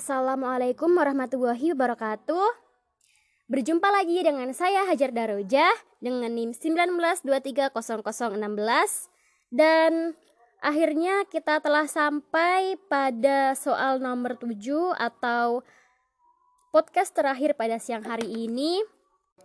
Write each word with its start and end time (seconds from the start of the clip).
Assalamualaikum 0.00 0.96
warahmatullahi 0.96 1.76
wabarakatuh. 1.76 2.48
Berjumpa 3.52 3.84
lagi 3.92 4.24
dengan 4.24 4.48
saya 4.56 4.88
Hajar 4.88 5.12
Daroja 5.12 5.68
dengan 6.00 6.32
NIM 6.32 6.56
19230016 6.56 7.68
dan 9.52 10.16
akhirnya 10.64 11.28
kita 11.28 11.60
telah 11.60 11.84
sampai 11.84 12.80
pada 12.88 13.52
soal 13.52 14.00
nomor 14.00 14.40
7 14.40 14.56
atau 14.96 15.60
podcast 16.72 17.12
terakhir 17.12 17.52
pada 17.60 17.76
siang 17.76 18.00
hari 18.00 18.48
ini. 18.48 18.80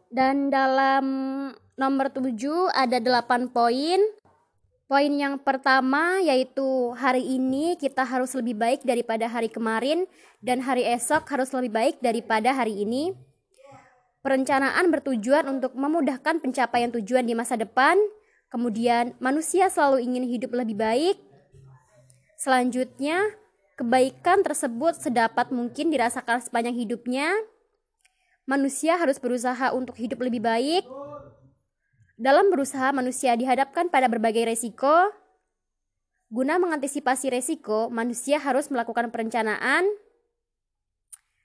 Dan 0.08 0.48
dalam 0.48 1.06
nomor 1.76 2.16
7 2.16 2.32
ada 2.72 3.04
8 3.04 3.52
poin 3.52 4.00
Poin 4.86 5.10
yang 5.10 5.42
pertama 5.42 6.22
yaitu 6.22 6.94
hari 6.94 7.26
ini 7.26 7.74
kita 7.74 8.06
harus 8.06 8.38
lebih 8.38 8.54
baik 8.54 8.86
daripada 8.86 9.26
hari 9.26 9.50
kemarin 9.50 10.06
dan 10.46 10.62
hari 10.62 10.86
esok 10.86 11.26
harus 11.26 11.50
lebih 11.58 11.74
baik 11.74 11.96
daripada 12.06 12.54
hari 12.54 12.86
ini. 12.86 13.18
Perencanaan 14.22 14.86
bertujuan 14.94 15.50
untuk 15.50 15.74
memudahkan 15.74 16.38
pencapaian 16.38 16.94
tujuan 17.02 17.26
di 17.26 17.34
masa 17.34 17.58
depan. 17.58 17.98
Kemudian, 18.54 19.18
manusia 19.18 19.74
selalu 19.74 20.06
ingin 20.06 20.26
hidup 20.30 20.54
lebih 20.54 20.78
baik. 20.78 21.18
Selanjutnya, 22.38 23.26
kebaikan 23.82 24.46
tersebut 24.46 25.02
sedapat 25.02 25.50
mungkin 25.50 25.90
dirasakan 25.90 26.46
sepanjang 26.46 26.78
hidupnya. 26.78 27.34
Manusia 28.46 29.02
harus 29.02 29.18
berusaha 29.18 29.74
untuk 29.74 29.98
hidup 29.98 30.22
lebih 30.22 30.46
baik 30.46 30.86
dalam 32.16 32.48
berusaha, 32.48 32.96
manusia 32.96 33.36
dihadapkan 33.36 33.92
pada 33.92 34.08
berbagai 34.08 34.48
resiko. 34.48 35.12
Guna 36.32 36.58
mengantisipasi 36.58 37.32
resiko, 37.32 37.92
manusia 37.92 38.40
harus 38.40 38.72
melakukan 38.72 39.12
perencanaan. 39.12 39.86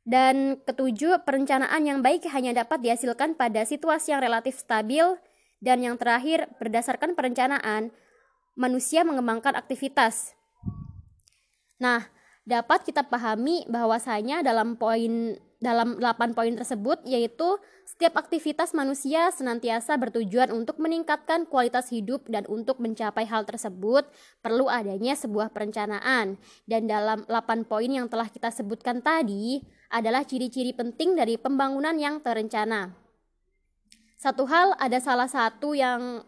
Dan 0.06 0.58
ketujuh, 0.64 1.22
perencanaan 1.26 1.84
yang 1.84 2.00
baik 2.00 2.26
hanya 2.32 2.64
dapat 2.64 2.80
dihasilkan 2.82 3.36
pada 3.36 3.66
situasi 3.66 4.14
yang 4.14 4.22
relatif 4.22 4.58
stabil. 4.58 5.04
Dan 5.60 5.84
yang 5.84 6.00
terakhir, 6.00 6.48
berdasarkan 6.56 7.12
perencanaan, 7.12 7.92
manusia 8.56 9.04
mengembangkan 9.04 9.58
aktivitas. 9.58 10.32
Nah, 11.76 12.08
dapat 12.48 12.82
kita 12.88 13.06
pahami 13.06 13.68
bahwasanya 13.68 14.40
dalam 14.40 14.74
poin 14.80 15.36
dalam 15.60 16.00
8 16.00 16.32
poin 16.32 16.56
tersebut 16.56 17.04
yaitu 17.04 17.60
setiap 17.84 18.16
aktivitas 18.16 18.72
manusia 18.72 19.28
senantiasa 19.28 19.92
bertujuan 20.00 20.48
untuk 20.56 20.80
meningkatkan 20.80 21.44
kualitas 21.44 21.92
hidup 21.92 22.24
dan 22.32 22.48
untuk 22.48 22.80
mencapai 22.80 23.28
hal 23.28 23.44
tersebut 23.44 24.08
perlu 24.40 24.72
adanya 24.72 25.12
sebuah 25.12 25.52
perencanaan. 25.52 26.40
Dan 26.64 26.88
dalam 26.88 27.28
8 27.28 27.68
poin 27.68 27.92
yang 27.92 28.08
telah 28.08 28.32
kita 28.32 28.48
sebutkan 28.48 29.04
tadi 29.04 29.60
adalah 29.92 30.24
ciri-ciri 30.24 30.72
penting 30.72 31.12
dari 31.12 31.36
pembangunan 31.36 31.92
yang 32.00 32.24
terencana. 32.24 32.96
Satu 34.16 34.48
hal 34.48 34.72
ada 34.80 34.96
salah 34.96 35.28
satu 35.28 35.76
yang 35.76 36.24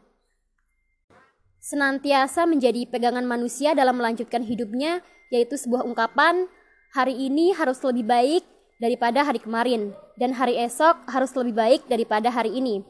senantiasa 1.62 2.44
menjadi 2.44 2.84
pegangan 2.90 3.24
manusia 3.24 3.72
dalam 3.72 3.96
melanjutkan 3.96 4.42
hidupnya 4.42 5.00
yaitu 5.32 5.56
sebuah 5.56 5.82
ungkapan 5.88 6.44
hari 6.92 7.16
ini 7.16 7.56
harus 7.56 7.80
lebih 7.80 8.04
baik 8.04 8.44
daripada 8.76 9.24
hari 9.24 9.40
kemarin, 9.40 9.96
dan 10.20 10.36
hari 10.36 10.60
esok 10.60 11.08
harus 11.08 11.32
lebih 11.32 11.56
baik 11.56 11.80
daripada 11.88 12.28
hari 12.28 12.52
ini. 12.52 12.84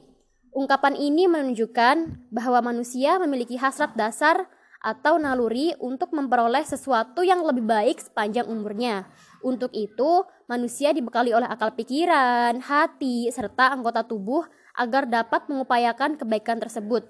Ungkapan 0.53 0.99
ini 0.99 1.31
menunjukkan 1.31 2.29
bahwa 2.29 2.75
manusia 2.75 3.17
memiliki 3.17 3.57
hasrat 3.57 3.95
dasar 3.97 4.51
atau 4.83 5.17
naluri 5.17 5.73
untuk 5.79 6.11
memperoleh 6.11 6.67
sesuatu 6.67 7.23
yang 7.23 7.41
lebih 7.47 7.62
baik 7.62 8.03
sepanjang 8.03 8.51
umurnya. 8.51 9.06
Untuk 9.41 9.71
itu, 9.73 10.27
manusia 10.51 10.91
dibekali 10.91 11.31
oleh 11.31 11.47
akal 11.47 11.73
pikiran, 11.73 12.59
hati, 12.59 13.31
serta 13.31 13.71
anggota 13.71 14.03
tubuh 14.03 14.43
agar 14.75 15.06
dapat 15.06 15.47
mengupayakan 15.47 16.19
kebaikan 16.19 16.59
tersebut. 16.59 17.06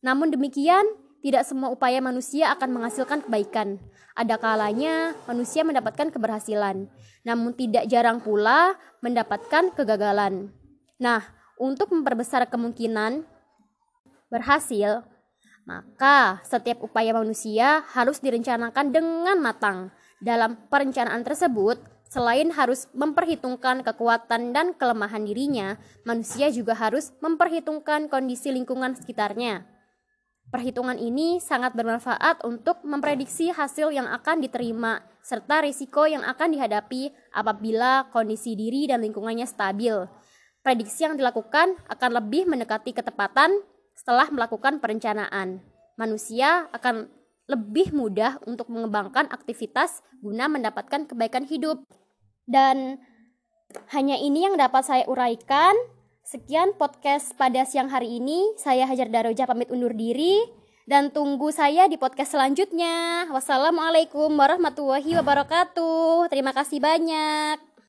Namun 0.00 0.30
demikian, 0.30 0.84
tidak 1.22 1.46
semua 1.46 1.70
upaya 1.70 2.02
manusia 2.02 2.50
akan 2.50 2.82
menghasilkan 2.82 3.22
kebaikan. 3.22 3.78
Ada 4.18 4.36
kalanya 4.36 5.14
manusia 5.24 5.62
mendapatkan 5.62 6.10
keberhasilan, 6.10 6.90
namun 7.22 7.54
tidak 7.54 7.86
jarang 7.86 8.18
pula 8.20 8.76
mendapatkan 9.00 9.70
kegagalan. 9.72 10.50
Nah, 10.98 11.22
untuk 11.56 11.94
memperbesar 11.94 12.50
kemungkinan 12.50 13.22
berhasil, 14.28 15.06
maka 15.62 16.42
setiap 16.42 16.82
upaya 16.82 17.14
manusia 17.14 17.86
harus 17.94 18.18
direncanakan 18.18 18.90
dengan 18.90 19.38
matang. 19.38 19.94
Dalam 20.18 20.58
perencanaan 20.68 21.22
tersebut, 21.22 21.78
selain 22.10 22.50
harus 22.52 22.90
memperhitungkan 22.92 23.80
kekuatan 23.86 24.52
dan 24.52 24.76
kelemahan 24.76 25.24
dirinya, 25.24 25.78
manusia 26.04 26.52
juga 26.52 26.76
harus 26.76 27.14
memperhitungkan 27.24 28.10
kondisi 28.10 28.52
lingkungan 28.52 28.92
sekitarnya. 28.98 29.71
Perhitungan 30.52 31.00
ini 31.00 31.40
sangat 31.40 31.72
bermanfaat 31.72 32.44
untuk 32.44 32.84
memprediksi 32.84 33.48
hasil 33.48 33.88
yang 33.88 34.04
akan 34.04 34.44
diterima 34.44 35.00
serta 35.24 35.64
risiko 35.64 36.04
yang 36.04 36.20
akan 36.28 36.52
dihadapi 36.52 37.08
apabila 37.32 38.12
kondisi 38.12 38.52
diri 38.52 38.84
dan 38.84 39.00
lingkungannya 39.00 39.48
stabil. 39.48 40.04
Prediksi 40.60 41.08
yang 41.08 41.16
dilakukan 41.16 41.80
akan 41.88 42.10
lebih 42.20 42.44
mendekati 42.44 42.92
ketepatan 42.92 43.64
setelah 43.96 44.28
melakukan 44.28 44.76
perencanaan. 44.76 45.64
Manusia 45.96 46.68
akan 46.76 47.08
lebih 47.48 47.96
mudah 47.96 48.36
untuk 48.44 48.68
mengembangkan 48.68 49.32
aktivitas 49.32 50.04
guna 50.20 50.52
mendapatkan 50.52 51.08
kebaikan 51.08 51.48
hidup. 51.48 51.80
Dan 52.44 53.00
hanya 53.88 54.20
ini 54.20 54.44
yang 54.44 54.60
dapat 54.60 54.84
saya 54.84 55.08
uraikan. 55.08 55.72
Sekian 56.22 56.78
podcast 56.78 57.34
pada 57.34 57.66
siang 57.66 57.90
hari 57.90 58.22
ini. 58.22 58.54
Saya 58.54 58.86
Hajar 58.86 59.10
Daroja 59.10 59.42
pamit 59.42 59.74
undur 59.74 59.90
diri 59.90 60.38
dan 60.86 61.10
tunggu 61.10 61.50
saya 61.50 61.90
di 61.90 61.98
podcast 61.98 62.38
selanjutnya. 62.38 63.26
Wassalamualaikum 63.34 64.30
warahmatullahi 64.30 65.18
wabarakatuh. 65.18 66.30
Terima 66.30 66.54
kasih 66.54 66.78
banyak. 66.78 67.71